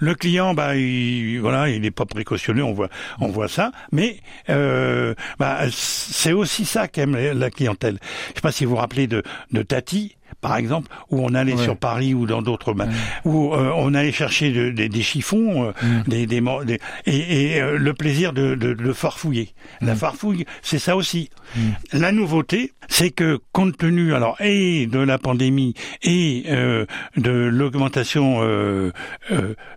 Le 0.00 0.14
client, 0.14 0.54
bah, 0.54 0.74
il, 0.76 1.38
voilà, 1.38 1.68
il 1.68 1.82
n'est 1.82 1.90
pas 1.92 2.06
précautionneux, 2.06 2.64
on 2.64 2.72
voit, 2.72 2.88
on 3.20 3.28
voit 3.28 3.46
ça. 3.46 3.70
Mais 3.92 4.18
euh, 4.48 5.14
bah, 5.38 5.60
c'est 5.70 6.32
aussi 6.32 6.64
ça 6.64 6.88
qu'aime 6.88 7.16
la 7.16 7.50
clientèle. 7.50 7.98
Je 8.00 8.30
ne 8.30 8.34
sais 8.34 8.40
pas 8.40 8.50
si 8.50 8.64
vous 8.64 8.72
vous 8.72 8.76
rappelez 8.76 9.06
de, 9.06 9.22
de 9.52 9.62
Tati 9.62 10.16
par 10.40 10.56
exemple, 10.56 10.88
où 11.10 11.20
on 11.24 11.34
allait 11.34 11.56
sur 11.56 11.76
Paris 11.76 12.14
ou 12.14 12.26
dans 12.26 12.42
d'autres, 12.42 12.74
où 13.24 13.54
euh, 13.54 13.72
on 13.76 13.94
allait 13.94 14.12
chercher 14.12 14.72
des 14.72 15.02
chiffons, 15.02 15.64
euh, 15.64 15.72
mm. 15.82 16.02
des, 16.08 16.26
des, 16.26 16.42
et, 17.06 17.60
euh, 17.60 17.78
le 17.78 17.94
plaisir 17.94 18.32
de, 18.32 18.54
de, 18.54 18.74
de 18.74 18.92
farfouiller. 18.92 19.50
La 19.80 19.94
mm. 19.94 19.98
farfouille, 19.98 20.46
c'est 20.62 20.78
ça 20.78 20.96
aussi. 20.96 21.30
Mm. 21.56 21.60
La 21.92 22.12
nouveauté, 22.12 22.72
c'est 22.88 23.10
que 23.10 23.38
compte 23.52 23.76
tenu 23.76 24.14
alors 24.14 24.40
et 24.40 24.86
de 24.86 24.98
la 24.98 25.18
pandémie 25.18 25.74
et 26.02 26.44
de 27.16 27.30
l'augmentation 27.30 28.40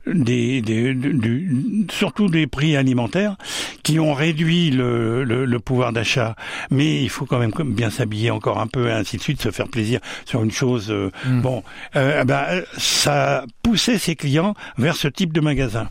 des, 0.07 0.61
des 0.61 0.93
du, 0.93 1.85
surtout 1.91 2.27
des 2.27 2.47
prix 2.47 2.75
alimentaires, 2.75 3.35
qui 3.83 3.99
ont 3.99 4.13
réduit 4.13 4.71
le, 4.71 5.23
le, 5.23 5.45
le 5.45 5.59
pouvoir 5.59 5.93
d'achat, 5.93 6.35
mais 6.71 7.03
il 7.03 7.09
faut 7.09 7.25
quand 7.25 7.39
même 7.39 7.51
bien 7.65 7.89
s'habiller 7.89 8.31
encore 8.31 8.59
un 8.59 8.67
peu, 8.67 8.87
et 8.87 8.91
ainsi 8.91 9.17
de 9.17 9.21
suite, 9.21 9.41
se 9.41 9.51
faire 9.51 9.67
plaisir 9.67 9.99
sur 10.25 10.43
une 10.43 10.51
chose. 10.53 10.89
Euh, 10.89 11.11
hmm. 11.25 11.41
Bon, 11.41 11.63
euh, 11.95 12.19
eh 12.21 12.25
ben, 12.25 12.63
ça 12.77 13.45
poussait 13.61 13.97
ses 13.97 14.15
clients 14.15 14.55
vers 14.77 14.95
ce 14.95 15.07
type 15.07 15.33
de 15.33 15.41
magasin. 15.41 15.89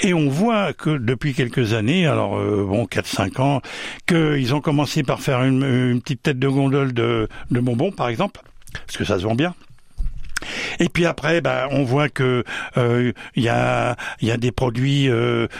Et 0.00 0.14
on 0.14 0.28
voit 0.28 0.72
que 0.72 0.96
depuis 0.96 1.34
quelques 1.34 1.72
années, 1.72 2.06
alors 2.06 2.38
euh, 2.38 2.64
bon, 2.66 2.84
4-5 2.84 3.40
ans, 3.40 3.62
qu'ils 4.06 4.54
ont 4.54 4.60
commencé 4.60 5.02
par 5.02 5.20
faire 5.20 5.42
une, 5.42 5.62
une, 5.62 6.00
petite 6.00 6.22
tête 6.22 6.38
de 6.38 6.48
gondole 6.48 6.92
de, 6.92 7.28
de 7.50 7.60
bonbons, 7.60 7.92
par 7.92 8.08
exemple, 8.08 8.40
parce 8.86 8.96
que 8.96 9.04
ça 9.04 9.18
se 9.18 9.24
vend 9.24 9.34
bien. 9.34 9.54
Et 10.78 10.88
puis 10.88 11.04
après, 11.04 11.40
ben, 11.40 11.66
on 11.72 11.82
voit 11.82 12.08
que 12.08 12.44
il 12.76 13.42
y 13.42 13.48
a 13.48 13.96
y 14.22 14.30
a 14.30 14.36
des 14.36 14.52
produits 14.52 15.10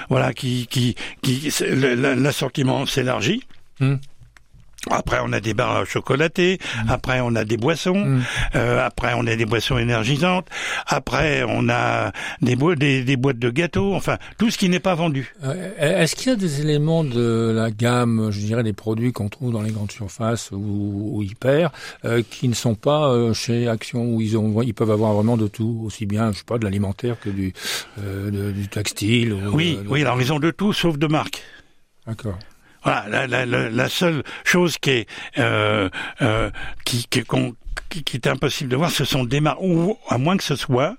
voilà 0.09 0.33
qui 0.33 0.69
qui 0.69 0.95
qui 1.21 1.53
l'assortiment 1.61 2.87
s'élargit. 2.87 3.43
Hmm. 3.81 3.97
Après, 4.91 5.19
on 5.23 5.33
a 5.33 5.41
des 5.41 5.55
barres 5.55 5.87
chocolatées. 5.87 6.59
Mm. 6.85 6.91
Après, 6.91 7.21
on 7.21 7.35
a 7.35 7.45
des 7.45 7.57
boissons. 7.57 8.21
Euh, 8.55 8.85
après, 8.85 9.13
on 9.17 9.27
a 9.27 9.37
des 9.37 9.45
boissons 9.47 9.79
énergisantes. 9.79 10.47
Après, 10.87 11.43
on 11.47 11.69
a 11.69 12.13
des, 12.43 12.57
bo- 12.57 12.75
des, 12.75 13.05
des 13.05 13.17
boîtes 13.17 13.39
de 13.39 13.51
gâteaux. 13.51 13.95
Enfin, 13.95 14.19
tout 14.39 14.51
ce 14.51 14.59
qui 14.59 14.69
n'est 14.69 14.81
pas 14.81 14.95
vendu. 14.95 15.35
Euh, 15.45 16.03
Est-ce 16.03 16.17
qu'il 16.17 16.29
y 16.29 16.33
a 16.33 16.37
des 16.37 16.61
éléments 16.61 17.05
de 17.05 17.53
la 17.55 17.71
gamme, 17.71 18.31
je 18.31 18.41
dirais, 18.41 18.63
des 18.63 18.73
produits 18.73 19.13
qu'on 19.13 19.29
trouve 19.29 19.53
dans 19.53 19.63
les 19.63 19.71
grandes 19.73 19.93
surfaces 19.93 20.51
ou, 20.53 21.11
ou 21.17 21.23
hyper, 21.23 21.71
euh, 22.05 22.23
qui 22.29 22.49
ne 22.49 22.55
sont 22.55 22.75
pas 22.75 23.09
euh, 23.11 23.33
chez 23.35 23.69
Action, 23.69 24.05
où 24.15 24.21
ils, 24.21 24.37
ont, 24.37 24.63
ils 24.63 24.75
peuvent 24.75 24.91
avoir 24.91 25.13
vraiment 25.13 25.37
de 25.37 25.49
tout, 25.49 25.83
aussi 25.85 26.07
bien, 26.07 26.33
je 26.33 26.39
sais 26.39 26.45
pas, 26.47 26.59
de 26.59 26.65
l'alimentaire 26.65 27.17
que 27.21 27.31
du, 27.31 27.53
euh, 28.03 28.31
de- 28.31 28.51
du 28.53 28.69
textile 28.69 29.33
ou 29.33 29.39
Oui, 29.53 29.79
oui. 29.89 30.03
Alors, 30.03 30.21
ils 30.21 30.33
ont 30.33 30.39
de 30.39 30.51
tout 30.51 30.73
sauf 30.73 30.99
de 30.99 31.07
marque. 31.07 31.43
D'accord. 32.07 32.39
Voilà, 32.85 33.27
la, 33.27 33.47
la, 33.47 33.71
la, 33.71 33.89
seule 33.89 34.23
chose 34.45 34.79
qui 34.79 34.91
est 34.91 35.09
euh, 35.39 35.89
euh, 36.23 36.51
qui, 36.85 37.07
qui, 37.09 37.25
qui, 37.89 38.17
est 38.17 38.27
impossible 38.27 38.71
de 38.71 38.77
voir, 38.77 38.91
ce 38.91 39.05
sont 39.05 39.25
des 39.25 39.41
marques, 39.41 39.61
ou 39.61 39.97
à 40.09 40.19
moins 40.19 40.37
que 40.37 40.45
ce 40.45 40.57
soit, 40.57 40.97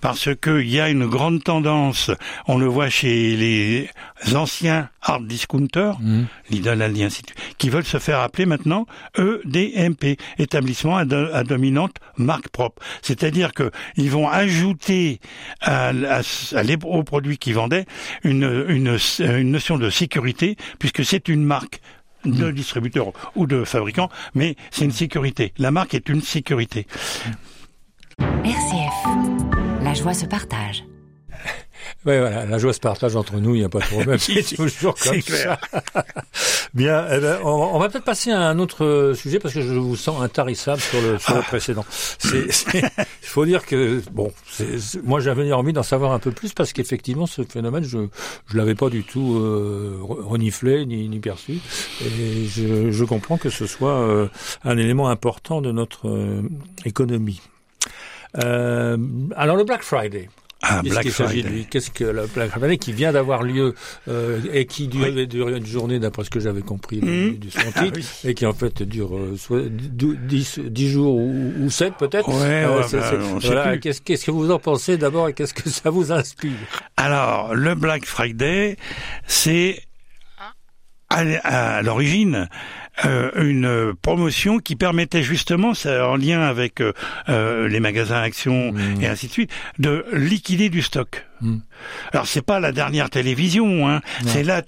parce 0.00 0.28
que 0.40 0.60
il 0.62 0.70
y 0.70 0.80
a 0.80 0.88
une 0.88 1.06
grande 1.06 1.42
tendance, 1.44 2.10
on 2.46 2.56
le 2.58 2.66
voit 2.66 2.88
chez 2.88 3.36
les 3.36 3.90
anciens 4.34 4.88
hard 5.02 5.26
discounters, 5.26 5.98
Mhm. 6.00 6.26
Lidl, 6.50 6.82
Aldi, 6.82 7.04
ainsi 7.04 7.22
de 7.22 7.26
suite, 7.28 7.54
qui 7.58 7.68
veulent 7.70 7.84
se 7.84 7.98
faire 7.98 8.20
appeler 8.20 8.46
maintenant 8.46 8.86
EDMP, 9.18 10.16
établissement 10.38 10.96
à, 10.96 11.02
à 11.02 11.44
dominante 11.44 11.96
marque 12.16 12.48
propre. 12.48 12.82
C'est-à-dire 13.02 13.52
que 13.52 13.70
ils 13.96 14.10
vont 14.10 14.28
ajouter 14.28 15.20
à, 15.60 15.88
à, 15.88 16.20
à 16.54 16.62
les- 16.62 16.78
aux 16.84 17.02
produits 17.04 17.38
qu'ils 17.38 17.54
vendaient 17.54 17.86
une, 18.24 18.64
une, 18.68 18.98
une 19.20 19.50
notion 19.50 19.78
de 19.78 19.90
sécurité, 19.90 20.56
puisque 20.78 21.04
c'est 21.04 21.28
une 21.28 21.44
marque 21.44 21.80
de 22.24 22.50
distributeur 22.50 23.12
ou 23.34 23.46
de 23.46 23.64
fabricant, 23.64 24.08
mais 24.34 24.56
c'est 24.70 24.84
une 24.84 24.92
sécurité. 24.92 25.52
La 25.58 25.70
marque 25.70 25.94
est 25.94 26.08
une 26.08 26.22
sécurité. 26.22 26.86
RCF. 28.44 29.82
La 29.82 29.94
joie 29.94 30.14
se 30.14 30.26
partage. 30.26 30.84
Oui, 32.06 32.16
voilà, 32.18 32.46
la 32.46 32.56
joie 32.58 32.72
se 32.72 32.80
partage 32.80 33.14
entre 33.14 33.36
nous, 33.36 33.54
il 33.54 33.58
n'y 33.58 33.64
a 33.64 33.68
pas 33.68 33.80
de 33.80 33.84
problème, 33.84 34.18
c'est 34.18 34.42
toujours 34.56 34.94
comme 34.94 35.16
C'est 35.16 35.20
clair. 35.22 35.58
ça. 35.70 35.82
Bien, 36.74 37.04
eh 37.12 37.20
ben, 37.20 37.38
on, 37.44 37.48
on 37.50 37.78
va 37.78 37.88
peut-être 37.90 38.04
passer 38.06 38.30
à 38.30 38.40
un 38.40 38.58
autre 38.58 38.84
euh, 38.86 39.12
sujet 39.14 39.38
parce 39.38 39.52
que 39.52 39.60
je 39.60 39.74
vous 39.74 39.96
sens 39.96 40.22
intarissable 40.22 40.80
sur 40.80 40.98
le, 41.02 41.18
sur 41.18 41.34
le 41.36 41.42
précédent. 41.48 41.84
Il 42.32 43.26
faut 43.26 43.44
dire 43.44 43.66
que 43.66 44.00
bon, 44.12 44.32
c'est- 44.50 45.02
moi 45.02 45.20
j'avais 45.20 45.52
envie 45.52 45.72
d'en 45.74 45.82
savoir 45.82 46.12
un 46.12 46.18
peu 46.18 46.30
plus 46.30 46.54
parce 46.54 46.72
qu'effectivement 46.72 47.26
ce 47.26 47.42
phénomène, 47.42 47.84
je 47.84 47.98
je 48.46 48.56
l'avais 48.56 48.74
pas 48.76 48.88
du 48.88 49.02
tout 49.04 49.36
euh, 49.36 49.98
re- 50.00 50.22
reniflé 50.24 50.86
ni, 50.86 51.06
ni 51.08 51.18
perçu, 51.18 51.58
et 52.02 52.46
je, 52.46 52.90
je 52.92 53.04
comprends 53.04 53.36
que 53.36 53.50
ce 53.50 53.66
soit 53.66 53.98
euh, 54.00 54.28
un 54.64 54.78
élément 54.78 55.08
important 55.10 55.60
de 55.60 55.70
notre 55.72 56.08
euh, 56.08 56.42
économie. 56.86 57.42
Euh, 58.42 58.96
alors 59.36 59.56
le 59.56 59.64
Black 59.64 59.82
Friday. 59.82 60.30
Ah, 60.70 60.80
Qu'est-ce 60.82 60.92
Black 60.92 61.02
qu'il 61.04 61.12
s'agit 61.12 61.36
de 61.38 61.42
Friday. 61.42 61.56
lui 61.56 61.66
Qu'est-ce 61.66 61.90
que 61.90 62.04
le 62.04 62.26
Black 62.26 62.50
Friday 62.50 62.76
qui 62.78 62.92
vient 62.92 63.12
d'avoir 63.12 63.42
lieu 63.42 63.74
euh, 64.08 64.40
et 64.52 64.66
qui 64.66 64.88
dure, 64.88 65.06
Oui. 65.14 65.26
dure 65.26 65.48
une 65.48 65.66
journée 65.66 65.98
d'après 65.98 66.24
ce 66.24 66.30
que 66.30 66.40
j'avais 66.40 66.62
compris 66.62 67.00
du, 67.00 67.08
Mhm. 67.10 67.34
du 67.38 67.50
son 67.50 67.58
Ah 67.74 67.82
titre 67.82 67.98
oui. 68.24 68.30
et 68.30 68.34
qui 68.34 68.46
en 68.46 68.52
fait 68.52 68.82
dure 68.82 69.16
euh, 69.16 69.36
soit 69.36 69.62
10, 69.68 70.60
10 70.60 70.88
jours 70.90 71.14
ou, 71.16 71.52
ou 71.60 71.70
7 71.70 71.94
peut-être. 71.98 72.28
Ouais, 72.28 72.66
ouais, 72.66 72.82
c'est- 72.88 72.98
bah, 72.98 73.12
voilà, 73.40 73.78
qu'est-ce, 73.78 74.00
qu'est-ce 74.00 74.26
que 74.26 74.30
vous 74.30 74.50
en 74.50 74.58
pensez 74.58 74.96
d'abord 74.96 75.28
et 75.28 75.32
qu'est-ce 75.34 75.54
que 75.54 75.68
ça 75.68 75.90
vous 75.90 76.12
inspire? 76.12 76.52
Alors, 76.96 77.54
le 77.54 77.74
Black 77.74 78.04
Friday, 78.06 78.76
c'est 79.26 79.82
à, 81.08 81.22
à 81.78 81.82
l'origine 81.82 82.48
euh, 83.04 83.30
une 83.36 83.94
promotion 84.02 84.58
qui 84.58 84.76
permettait 84.76 85.22
justement, 85.22 85.72
en 85.86 86.16
lien 86.16 86.42
avec 86.42 86.80
euh, 86.80 86.92
euh, 87.28 87.68
les 87.68 87.80
magasins 87.80 88.20
Action 88.20 88.60
Mmh. 88.72 89.02
et 89.02 89.06
ainsi 89.06 89.26
de 89.28 89.32
suite, 89.32 89.50
de 89.78 90.04
liquider 90.12 90.68
du 90.68 90.82
stock. 90.82 91.26
Mm. 91.40 91.58
Alors 92.12 92.26
c'est 92.26 92.42
pas 92.42 92.60
la 92.60 92.72
dernière 92.72 93.10
télévision, 93.10 93.88
hein. 93.88 94.00
c'est 94.26 94.42
la, 94.42 94.62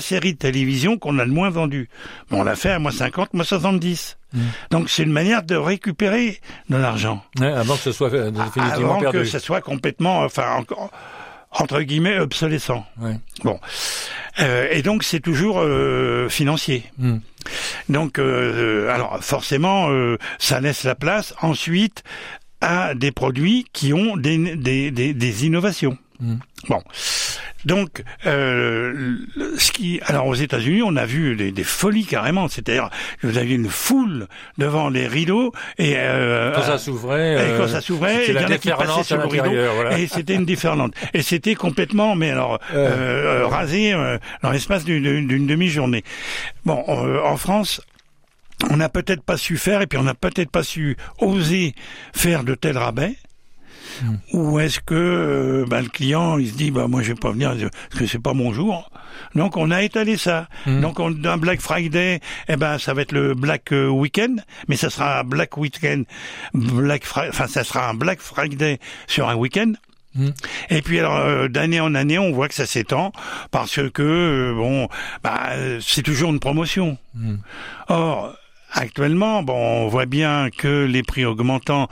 série 0.00 0.34
de 0.34 0.38
télévision 0.38 0.98
qu'on 0.98 1.18
a 1.18 1.24
le 1.24 1.30
moins 1.30 1.50
vendue. 1.50 1.88
Bon, 2.30 2.40
on 2.40 2.44
l'a 2.44 2.56
fait 2.56 2.70
à 2.70 2.78
moins 2.78 2.90
50, 2.90 3.34
moins 3.34 3.44
70. 3.44 4.18
Mm. 4.32 4.40
Donc 4.70 4.90
c'est 4.90 5.02
une 5.02 5.12
manière 5.12 5.42
de 5.42 5.56
récupérer 5.56 6.40
de 6.68 6.76
l'argent. 6.76 7.22
Ouais, 7.38 7.52
Avant 7.52 7.74
que 7.74 7.82
ce 7.82 7.92
soit 7.92 8.12
euh, 8.12 8.30
définitivement 8.30 8.94
Avant 8.94 9.00
perdu. 9.00 9.18
que 9.18 9.24
ce 9.24 9.38
soit 9.38 9.60
complètement, 9.60 10.20
enfin, 10.20 10.56
encore, 10.56 10.90
entre 11.52 11.80
guillemets, 11.82 12.18
obsolescent. 12.18 12.84
Ouais. 13.00 13.18
Bon. 13.44 13.58
Euh, 14.40 14.68
et 14.70 14.82
donc 14.82 15.02
c'est 15.04 15.20
toujours 15.20 15.60
euh, 15.60 16.28
financier. 16.28 16.84
Mm. 16.98 17.16
Donc, 17.88 18.18
euh, 18.18 18.88
alors 18.92 19.22
forcément, 19.22 19.90
euh, 19.90 20.18
ça 20.38 20.60
laisse 20.60 20.84
la 20.84 20.94
place 20.94 21.34
ensuite 21.42 22.02
à 22.60 22.94
des 22.94 23.12
produits 23.12 23.66
qui 23.72 23.92
ont 23.92 24.16
des, 24.16 24.56
des, 24.56 24.90
des, 24.90 25.14
des 25.14 25.46
innovations. 25.46 25.98
Mm. 26.20 26.36
Bon, 26.68 26.82
donc 27.66 28.02
euh, 28.24 29.16
ce 29.58 29.70
qui, 29.72 30.00
alors 30.06 30.26
aux 30.26 30.34
États-Unis, 30.34 30.82
on 30.82 30.96
a 30.96 31.04
vu 31.04 31.36
des, 31.36 31.52
des 31.52 31.64
folies 31.64 32.06
carrément. 32.06 32.48
C'est-à-dire, 32.48 32.88
vous 33.22 33.36
aviez 33.36 33.56
une 33.56 33.68
foule 33.68 34.26
devant 34.56 34.88
les 34.88 35.06
rideaux 35.06 35.52
et 35.76 35.94
euh, 35.96 36.52
Quand 36.54 36.62
ça 36.62 36.78
s'ouvrait, 36.78 37.32
et 37.34 37.38
euh, 37.38 37.58
quand 37.58 37.68
ça 37.68 37.80
s'ouvrait, 37.82 38.24
il 38.28 38.34
y 38.34 38.38
en 38.38 38.42
a 38.50 38.56
qui 38.58 38.70
passaient 38.70 39.02
sur 39.02 39.18
le 39.18 39.26
rideau, 39.26 39.50
voilà. 39.74 39.98
et 39.98 40.06
c'était 40.06 40.34
une 40.34 40.46
déferlante. 40.46 40.94
Et 41.12 41.20
c'était 41.22 41.54
complètement, 41.54 42.14
mais 42.16 42.30
alors, 42.30 42.58
Euh. 42.72 43.42
euh, 43.42 43.46
rasé 43.46 43.92
euh, 43.92 44.16
dans 44.42 44.50
l'espace 44.50 44.84
d'une 44.84 45.26
d'une 45.26 45.46
demi-journée. 45.46 46.04
Bon, 46.64 46.84
euh, 46.88 47.20
en 47.24 47.36
France, 47.36 47.80
on 48.70 48.76
n'a 48.78 48.88
peut-être 48.88 49.22
pas 49.22 49.36
su 49.36 49.56
faire, 49.58 49.82
et 49.82 49.86
puis 49.86 49.98
on 49.98 50.04
n'a 50.04 50.14
peut-être 50.14 50.50
pas 50.50 50.62
su 50.62 50.96
oser 51.20 51.74
faire 52.14 52.44
de 52.44 52.54
tels 52.54 52.78
rabais. 52.78 53.14
Ou 54.32 54.58
est-ce 54.58 54.80
que 54.80 54.94
euh, 54.94 55.66
bah, 55.68 55.80
le 55.80 55.88
client 55.88 56.38
il 56.38 56.48
se 56.48 56.54
dit 56.54 56.70
bah 56.70 56.86
moi 56.88 57.02
je 57.02 57.08
vais 57.08 57.14
pas 57.14 57.30
venir 57.30 57.54
parce 57.90 58.00
que 58.00 58.06
c'est 58.06 58.18
pas 58.18 58.34
mon 58.34 58.52
jour. 58.52 58.90
Donc 59.34 59.56
on 59.56 59.70
a 59.70 59.82
étalé 59.82 60.16
ça. 60.16 60.48
Mm. 60.66 60.80
Donc 60.80 61.00
on, 61.00 61.14
un 61.24 61.36
Black 61.36 61.60
Friday, 61.60 62.20
eh 62.48 62.56
ben 62.56 62.78
ça 62.78 62.94
va 62.94 63.02
être 63.02 63.12
le 63.12 63.34
Black 63.34 63.72
euh, 63.72 63.88
Weekend, 63.88 64.42
mais 64.68 64.76
ça 64.76 64.90
sera 64.90 65.20
un 65.20 65.24
Black 65.24 65.56
Weekend, 65.56 66.04
Black 66.54 67.04
Friday, 67.04 67.30
enfin 67.30 67.46
ça 67.46 67.64
sera 67.64 67.88
un 67.88 67.94
Black 67.94 68.20
Friday 68.20 68.78
sur 69.06 69.28
un 69.28 69.34
week-end. 69.34 69.72
Mm. 70.14 70.28
Et 70.70 70.82
puis 70.82 70.98
alors 70.98 71.16
euh, 71.16 71.48
d'année 71.48 71.80
en 71.80 71.94
année, 71.94 72.18
on 72.18 72.32
voit 72.32 72.48
que 72.48 72.54
ça 72.54 72.66
s'étend 72.66 73.12
parce 73.50 73.80
que 73.90 74.02
euh, 74.02 74.54
bon, 74.54 74.88
bah 75.22 75.50
c'est 75.80 76.02
toujours 76.02 76.30
une 76.30 76.40
promotion. 76.40 76.98
Mm. 77.14 77.36
Or 77.88 78.34
actuellement, 78.72 79.42
bon, 79.42 79.54
on 79.54 79.88
voit 79.88 80.06
bien 80.06 80.48
que 80.56 80.84
les 80.84 81.02
prix 81.02 81.24
augmentant 81.24 81.88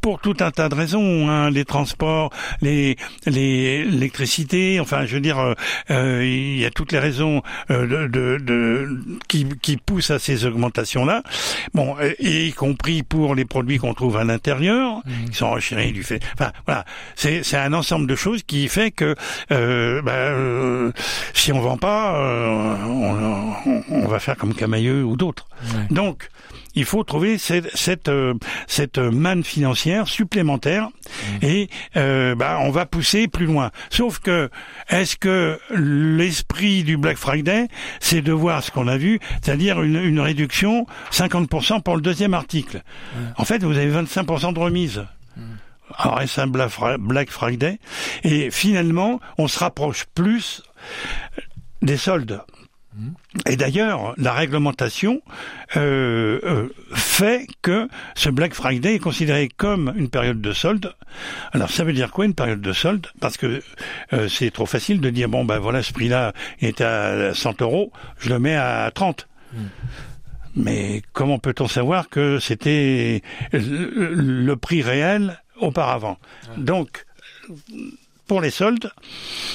pour 0.00 0.20
tout 0.20 0.36
un 0.40 0.50
tas 0.50 0.68
de 0.68 0.74
raisons, 0.74 1.28
hein, 1.28 1.50
les 1.50 1.64
transports, 1.64 2.30
les 2.62 2.96
les 3.26 3.84
l'électricité, 3.84 4.80
enfin 4.80 5.04
je 5.06 5.14
veux 5.14 5.20
dire, 5.20 5.38
euh, 5.38 5.54
euh, 5.90 6.24
il 6.24 6.58
y 6.58 6.64
a 6.64 6.70
toutes 6.70 6.92
les 6.92 6.98
raisons 6.98 7.42
euh, 7.70 7.86
de, 7.86 8.06
de, 8.08 8.38
de- 8.42 9.18
qui, 9.28 9.46
qui 9.62 9.76
poussent 9.76 10.10
à 10.10 10.18
ces 10.18 10.46
augmentations-là. 10.46 11.22
Bon, 11.74 11.96
et, 12.00 12.16
et 12.20 12.46
y 12.48 12.52
compris 12.52 13.02
pour 13.02 13.34
les 13.34 13.44
produits 13.44 13.78
qu'on 13.78 13.94
trouve 13.94 14.16
à 14.16 14.24
l'intérieur, 14.24 15.02
qui 15.30 15.36
sont 15.36 15.50
renchéris 15.50 15.92
du 15.92 16.02
fait. 16.02 16.20
Enfin 16.34 16.52
voilà, 16.66 16.84
c'est 17.14 17.42
c'est 17.42 17.56
un 17.58 17.72
ensemble 17.72 18.06
de 18.06 18.16
choses 18.16 18.42
qui 18.42 18.68
fait 18.68 18.90
que 18.90 19.14
euh, 19.52 20.02
bah, 20.02 20.12
euh, 20.12 20.92
si 21.34 21.52
on 21.52 21.60
vend 21.60 21.76
pas, 21.76 22.14
euh, 22.16 22.76
on, 22.86 23.70
on- 23.70 23.82
on 23.90 24.08
va 24.08 24.18
faire 24.18 24.36
comme 24.36 24.54
Camailleux 24.54 25.04
ou 25.04 25.16
d'autres. 25.16 25.46
Ouais. 25.62 25.94
Donc, 25.94 26.28
il 26.74 26.84
faut 26.84 27.04
trouver 27.04 27.38
cette 27.38 27.74
cette, 27.76 28.08
euh, 28.08 28.34
cette 28.66 28.98
manne 28.98 29.44
financière 29.44 30.08
supplémentaire 30.08 30.88
et 31.42 31.68
euh, 31.96 32.34
bah, 32.34 32.58
on 32.60 32.70
va 32.70 32.86
pousser 32.86 33.28
plus 33.28 33.46
loin. 33.46 33.70
Sauf 33.90 34.18
que 34.18 34.50
est-ce 34.88 35.16
que 35.16 35.58
l'esprit 35.70 36.84
du 36.84 36.96
Black 36.96 37.16
Friday, 37.16 37.68
c'est 38.00 38.22
de 38.22 38.32
voir 38.32 38.62
ce 38.62 38.70
qu'on 38.70 38.88
a 38.88 38.96
vu, 38.96 39.20
c'est-à-dire 39.42 39.82
une, 39.82 39.96
une 39.96 40.20
réduction 40.20 40.86
50% 41.12 41.82
pour 41.82 41.96
le 41.96 42.02
deuxième 42.02 42.34
article. 42.34 42.82
En 43.36 43.44
fait, 43.44 43.62
vous 43.62 43.76
avez 43.76 43.90
25% 43.90 44.52
de 44.52 44.58
remise. 44.58 45.04
Alors, 45.96 46.20
est-ce 46.20 46.40
un 46.40 46.46
Black 46.46 47.30
Friday? 47.30 47.78
Et 48.22 48.50
finalement, 48.50 49.20
on 49.38 49.48
se 49.48 49.58
rapproche 49.58 50.06
plus 50.14 50.62
des 51.82 51.96
soldes. 51.96 52.42
Et 53.46 53.56
d'ailleurs, 53.56 54.14
la 54.16 54.32
réglementation 54.32 55.22
euh, 55.76 56.40
euh, 56.42 56.68
fait 56.94 57.46
que 57.62 57.88
ce 58.14 58.28
Black 58.28 58.54
Friday 58.54 58.96
est 58.96 58.98
considéré 58.98 59.48
comme 59.48 59.92
une 59.96 60.10
période 60.10 60.40
de 60.40 60.52
solde. 60.52 60.94
Alors 61.52 61.70
ça 61.70 61.84
veut 61.84 61.92
dire 61.92 62.10
quoi 62.10 62.24
une 62.24 62.34
période 62.34 62.60
de 62.60 62.72
solde? 62.72 63.06
Parce 63.20 63.36
que 63.36 63.62
euh, 64.12 64.28
c'est 64.28 64.50
trop 64.50 64.66
facile 64.66 65.00
de 65.00 65.10
dire 65.10 65.28
bon 65.28 65.44
ben 65.44 65.58
voilà 65.58 65.82
ce 65.82 65.92
prix-là 65.92 66.32
est 66.60 66.80
à 66.80 67.34
100 67.34 67.62
euros, 67.62 67.92
je 68.18 68.28
le 68.28 68.38
mets 68.38 68.56
à 68.56 68.90
30. 68.92 69.26
Mais 70.56 71.02
comment 71.12 71.38
peut-on 71.38 71.68
savoir 71.68 72.08
que 72.08 72.38
c'était 72.38 73.22
le, 73.52 74.14
le 74.14 74.56
prix 74.56 74.82
réel 74.82 75.40
auparavant? 75.56 76.18
Donc 76.56 77.06
pour 78.30 78.40
les 78.40 78.52
soldes, 78.52 78.92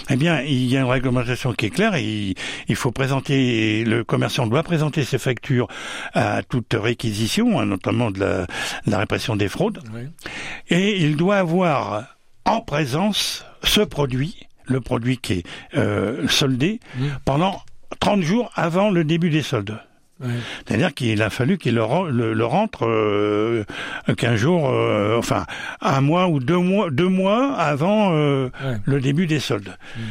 eh 0.10 0.18
bien, 0.18 0.42
il 0.42 0.66
y 0.66 0.76
a 0.76 0.82
une 0.82 0.90
réglementation 0.90 1.54
qui 1.54 1.68
est 1.68 1.70
claire 1.70 1.96
et 1.96 2.36
il, 2.68 2.76
faut 2.76 2.92
présenter, 2.92 3.86
le 3.86 4.04
commerçant 4.04 4.48
doit 4.48 4.64
présenter 4.64 5.06
ses 5.06 5.18
factures 5.18 5.70
à 6.14 6.44
toute 6.44 6.74
réquisition, 6.74 7.58
hein, 7.58 7.68
notamment 7.68 8.12
de 8.12 8.20
la, 8.20 8.48
la, 8.86 8.98
répression 8.98 9.38
des 9.38 9.48
fraudes, 9.48 9.82
et 10.68 11.02
il 11.02 11.16
doit 11.16 11.38
avoir 11.38 12.18
en 12.44 12.60
présence 12.60 13.46
ce 13.64 13.80
produit, 13.80 14.46
le 14.66 14.82
produit 14.82 15.20
qui 15.20 15.34
est 15.36 15.48
euh, 15.78 16.28
soldé, 16.28 16.82
pendant 17.24 17.62
30 18.02 18.24
jours 18.24 18.52
avant 18.56 18.90
le 18.90 19.06
début 19.06 19.30
des 19.30 19.42
soldes. 19.42 19.80
C'est-à-dire 20.66 20.94
qu'il 20.94 21.22
a 21.22 21.30
fallu 21.30 21.58
qu'il 21.58 21.76
le, 21.76 22.34
le, 22.34 22.46
rentre 22.46 22.86
euh, 22.86 23.66
15 24.16 24.36
jours, 24.36 24.70
euh, 24.70 25.18
enfin 25.18 25.46
un 25.82 26.02
mois 26.02 26.28
ou 26.28 26.40
deux 26.40 26.58
mois, 26.58 26.90
deux 26.90 27.10
mois 27.10 27.54
avant 27.56 28.14
euh, 28.14 28.50
le 28.86 29.02
début 29.02 29.28
des 29.28 29.40
soldes. 29.40 29.78
Mm. 29.98 30.02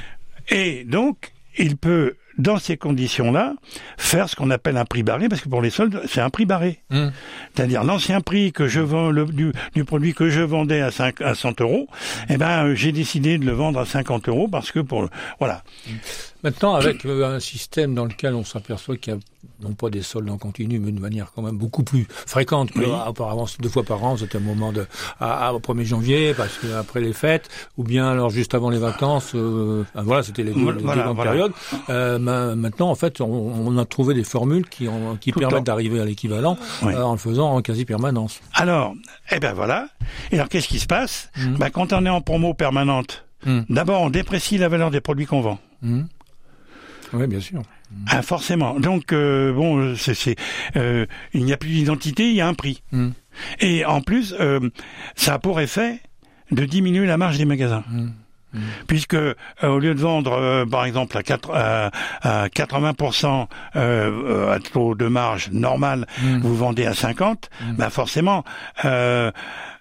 Et 0.50 0.84
donc, 0.84 1.32
il 1.56 1.78
peut, 1.78 2.16
dans 2.36 2.58
ces 2.58 2.76
conditions-là, 2.76 3.54
faire 3.96 4.28
ce 4.28 4.36
qu'on 4.36 4.50
appelle 4.50 4.76
un 4.76 4.84
prix 4.84 5.02
barré, 5.02 5.28
parce 5.30 5.40
que 5.40 5.48
pour 5.48 5.62
les 5.62 5.70
soldes, 5.70 6.02
c'est 6.06 6.20
un 6.20 6.28
prix 6.28 6.44
barré. 6.44 6.80
Mm. 6.90 7.08
C'est-à-dire 7.54 7.82
l'ancien 7.82 8.20
prix 8.20 8.52
que 8.52 8.68
je 8.68 8.80
vends 8.80 9.10
le, 9.10 9.24
du, 9.24 9.52
du, 9.74 9.84
produit 9.84 10.12
que 10.12 10.28
je 10.28 10.42
vendais 10.42 10.82
à, 10.82 10.90
5, 10.90 11.22
à 11.22 11.34
100 11.34 11.62
euros, 11.62 11.88
mm. 11.88 12.24
eh 12.28 12.36
ben 12.36 12.74
j'ai 12.74 12.92
décidé 12.92 13.38
de 13.38 13.46
le 13.46 13.52
vendre 13.52 13.80
à 13.80 13.86
50 13.86 14.28
euros 14.28 14.48
parce 14.48 14.70
que 14.70 14.80
pour 14.80 15.08
voilà. 15.38 15.62
Maintenant, 16.42 16.74
avec 16.74 17.06
un 17.06 17.40
système 17.40 17.94
dans 17.94 18.04
lequel 18.04 18.34
on 18.34 18.44
s'aperçoit 18.44 18.98
qu'il 18.98 19.14
y 19.14 19.16
a 19.16 19.18
non 19.60 19.72
pas 19.72 19.90
des 19.90 20.02
soldes 20.02 20.30
en 20.30 20.38
continu, 20.38 20.78
mais 20.78 20.92
de 20.92 21.00
manière 21.00 21.32
quand 21.34 21.42
même 21.42 21.58
beaucoup 21.58 21.82
plus 21.82 22.06
fréquente 22.08 22.70
que 22.72 22.80
auparavant, 23.08 23.46
deux 23.60 23.68
fois 23.68 23.82
par 23.82 24.02
an, 24.04 24.16
c'était 24.16 24.38
un 24.38 24.40
moment 24.40 24.72
de 24.72 24.86
à, 25.20 25.52
au 25.54 25.58
1er 25.58 25.84
janvier, 25.84 26.34
parce 26.34 26.58
que 26.58 26.72
après 26.74 27.00
les 27.00 27.12
fêtes, 27.12 27.48
ou 27.76 27.84
bien 27.84 28.08
alors 28.08 28.30
juste 28.30 28.54
avant 28.54 28.70
les 28.70 28.78
vacances, 28.78 29.32
euh, 29.34 29.84
voilà, 29.94 30.22
c'était 30.22 30.42
les 30.42 30.52
deux, 30.52 30.72
grandes 30.72 31.16
périodes. 31.16 31.52
Euh, 31.88 32.18
maintenant, 32.18 32.90
en 32.90 32.94
fait, 32.94 33.20
on, 33.20 33.76
a 33.78 33.84
trouvé 33.84 34.14
des 34.14 34.24
formules 34.24 34.68
qui, 34.68 34.88
qui 35.20 35.32
permettent 35.32 35.64
d'arriver 35.64 36.00
à 36.00 36.04
l'équivalent 36.04 36.56
euh, 36.84 37.02
en 37.02 37.12
le 37.12 37.18
faisant 37.18 37.54
en 37.54 37.62
quasi 37.62 37.84
permanence. 37.84 38.40
Alors, 38.52 38.94
eh 39.30 39.40
ben 39.40 39.52
voilà. 39.52 39.88
Et 40.30 40.36
alors, 40.36 40.48
qu'est-ce 40.48 40.68
qui 40.68 40.78
se 40.78 40.86
passe 40.86 41.30
mmh. 41.36 41.54
ben, 41.56 41.70
Quand 41.70 41.92
on 41.92 42.06
est 42.06 42.10
en 42.10 42.20
promo 42.20 42.54
permanente, 42.54 43.24
mmh. 43.46 43.60
d'abord, 43.68 44.02
on 44.02 44.10
déprécie 44.10 44.58
la 44.58 44.68
valeur 44.68 44.90
des 44.90 45.00
produits 45.00 45.26
qu'on 45.26 45.40
vend. 45.40 45.58
Mmh. 45.82 46.02
Oui, 47.12 47.26
bien 47.26 47.40
sûr. 47.40 47.62
Ah, 48.08 48.22
forcément. 48.22 48.78
Donc 48.78 49.12
euh, 49.12 49.52
bon, 49.52 49.94
c'est, 49.96 50.36
euh, 50.76 51.06
il 51.32 51.44
n'y 51.44 51.52
a 51.52 51.56
plus 51.56 51.70
d'identité, 51.70 52.28
il 52.28 52.34
y 52.34 52.40
a 52.40 52.48
un 52.48 52.54
prix. 52.54 52.82
Hmm. 52.92 53.10
Et 53.60 53.84
en 53.84 54.00
plus, 54.00 54.34
euh, 54.38 54.60
ça 55.16 55.34
a 55.34 55.38
pour 55.38 55.60
effet 55.60 56.00
de 56.50 56.64
diminuer 56.64 57.06
la 57.06 57.16
marge 57.16 57.38
des 57.38 57.44
magasins. 57.44 57.84
Hmm. 57.90 58.10
Hmm. 58.52 58.60
Puisque 58.86 59.16
au 59.62 59.78
lieu 59.80 59.94
de 59.94 60.00
vendre 60.00 60.64
par 60.70 60.84
exemple 60.84 61.18
à, 61.18 61.24
4, 61.24 61.50
à, 61.52 61.90
80% 62.48 63.48
à 63.74 64.58
taux 64.60 64.94
de 64.94 65.06
marge 65.08 65.50
normal, 65.50 66.06
vous 66.40 66.54
vendez 66.54 66.86
à 66.86 66.94
50, 66.94 67.50
ben 67.76 67.90
forcément, 67.90 68.44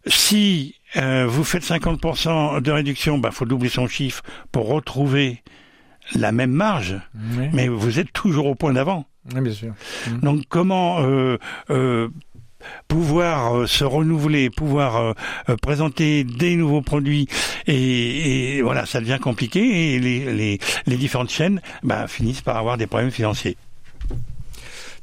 si 0.08 0.74
vous 0.96 1.44
faites 1.44 1.64
50% 1.64 2.62
de 2.62 2.72
réduction, 2.72 3.20
ben 3.20 3.30
faut 3.30 3.46
doubler 3.46 3.70
son 3.70 3.86
chiffre 3.86 4.24
pour 4.52 4.70
retrouver 4.70 5.44
la 6.16 6.32
même 6.32 6.52
marge, 6.52 7.00
mais 7.54 7.68
vous 7.68 8.00
êtes 8.00 8.12
toujours 8.14 8.48
au 8.48 8.56
point 8.56 8.74
d'avant. 8.74 9.06
bien 9.26 9.54
sûr. 9.54 9.74
Mm. 10.10 10.20
Donc 10.20 10.44
comment 10.50 11.02
euh, 11.02 11.38
euh, 11.70 12.10
pouvoir 12.88 13.58
euh, 13.58 13.68
se 13.68 13.84
renouveler, 13.84 14.50
pouvoir 14.50 15.16
présenter 15.62 16.24
des 16.24 16.56
nouveaux 16.56 16.82
produits 16.82 17.28
et, 17.68 18.62
voilà, 18.62 18.86
ça 18.86 19.00
devient 19.00 19.20
compliqué 19.22 19.96
et 19.96 20.00
les, 20.00 20.60
les, 20.86 20.98
différentes 20.98 21.30
chaînes 21.30 21.62
bah, 21.84 22.08
finissent 22.08 22.42
par 22.42 22.58
avoir 22.58 22.78
des 22.78 22.88
problèmes 22.88 23.12
financiers. 23.12 23.58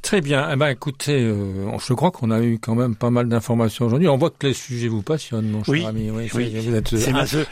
Très 0.01 0.19
bien. 0.19 0.49
Eh 0.51 0.55
ben, 0.55 0.69
écoutez, 0.69 1.23
euh, 1.23 1.77
je 1.77 1.93
crois 1.93 2.09
qu'on 2.09 2.31
a 2.31 2.41
eu 2.41 2.57
quand 2.59 2.73
même 2.73 2.95
pas 2.95 3.11
mal 3.11 3.29
d'informations 3.29 3.85
aujourd'hui. 3.85 4.07
On 4.07 4.17
voit 4.17 4.31
que 4.31 4.47
les 4.47 4.53
sujets 4.53 4.87
vous 4.87 5.03
passionnent, 5.03 5.47
mon 5.47 5.63
cher 5.63 5.87
ami. 5.87 6.09
Oui, 6.09 6.27
Vous, 6.27 6.75
êtes, 6.75 6.93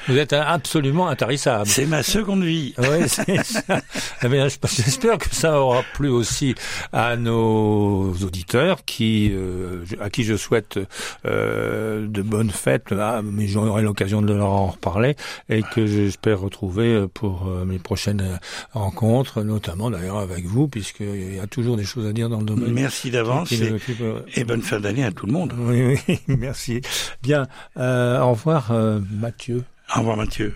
vous 0.08 0.18
êtes 0.18 0.34
absolument 0.34 1.08
intarissable. 1.10 1.68
C'est 1.68 1.86
ma 1.86 2.04
seconde 2.04 2.44
vie. 2.44 2.74
Oui, 2.90 3.08
c'est 3.08 3.44
ça. 3.44 3.82
Eh 4.24 4.50
j'espère 4.50 5.18
que 5.20 5.34
ça 5.36 5.60
aura 5.60 5.84
plu 5.94 6.10
aussi 6.10 6.56
à 6.92 7.18
nos 7.18 8.14
auditeurs 8.14 8.84
qui, 8.84 9.32
euh, 9.32 9.84
à 10.02 10.10
qui 10.10 10.24
je 10.24 10.36
souhaite 10.36 10.80
euh, 11.26 12.08
de 12.08 12.22
bonnes 12.24 12.50
fêtes, 12.50 12.88
ah, 12.92 13.22
mais 13.24 13.48
j'aurai 13.48 13.84
l'occasion 13.84 14.22
de 14.22 14.34
leur 14.34 14.50
en 14.50 14.68
reparler 14.68 15.16
et 15.50 15.62
que 15.62 15.86
j'espère 15.86 16.40
retrouver 16.40 17.06
pour 17.14 17.46
mes 17.66 17.80
prochaines 17.80 18.40
rencontres, 18.74 19.44
notamment 19.44 19.92
d'ailleurs 19.92 20.18
avec 20.18 20.46
vous, 20.46 20.68
puisqu'il 20.68 21.36
y 21.36 21.40
a 21.40 21.48
toujours 21.48 21.78
des 21.78 21.86
choses 21.86 22.08
à 22.08 22.14
dire 22.14 22.30
dans 22.30 22.39
Merci 22.68 23.12
d'avance 23.12 23.52
et, 23.52 24.44
bonne 24.44 24.62
fin 24.62 24.80
d'année 24.80 25.04
à 25.04 25.12
tout 25.12 25.26
le 25.26 25.32
monde. 25.32 25.54
Oui, 25.58 25.98
oui, 26.08 26.20
merci. 26.28 26.82
Bien, 27.22 27.48
euh, 27.78 28.20
au 28.22 28.32
revoir 28.32 28.72
euh, 28.72 29.00
Mathieu. 29.12 29.64
Au 29.96 30.00
revoir 30.00 30.18
Mathieu. 30.18 30.56